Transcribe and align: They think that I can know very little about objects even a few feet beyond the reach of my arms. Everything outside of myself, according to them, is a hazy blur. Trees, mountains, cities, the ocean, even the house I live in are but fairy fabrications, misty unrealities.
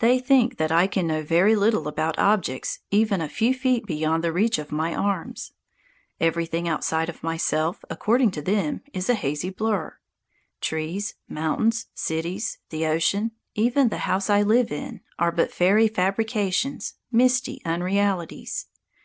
They 0.00 0.18
think 0.18 0.56
that 0.56 0.72
I 0.72 0.88
can 0.88 1.06
know 1.06 1.22
very 1.22 1.54
little 1.54 1.86
about 1.86 2.18
objects 2.18 2.80
even 2.90 3.20
a 3.20 3.28
few 3.28 3.54
feet 3.54 3.86
beyond 3.86 4.24
the 4.24 4.32
reach 4.32 4.58
of 4.58 4.72
my 4.72 4.92
arms. 4.96 5.52
Everything 6.18 6.66
outside 6.66 7.08
of 7.08 7.22
myself, 7.22 7.84
according 7.88 8.32
to 8.32 8.42
them, 8.42 8.80
is 8.92 9.08
a 9.08 9.14
hazy 9.14 9.48
blur. 9.50 9.96
Trees, 10.60 11.14
mountains, 11.28 11.86
cities, 11.94 12.58
the 12.70 12.84
ocean, 12.86 13.30
even 13.54 13.90
the 13.90 13.98
house 13.98 14.28
I 14.28 14.42
live 14.42 14.72
in 14.72 15.02
are 15.20 15.30
but 15.30 15.52
fairy 15.52 15.86
fabrications, 15.86 16.94
misty 17.12 17.62
unrealities. 17.64 18.66